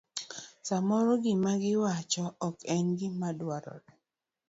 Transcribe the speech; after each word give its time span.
Samoro 0.67 1.13
gima 1.23 1.51
giwacho 1.61 2.25
ok 2.47 2.57
en 2.75 2.85
gima 2.99 3.29
dwara. 3.39 3.73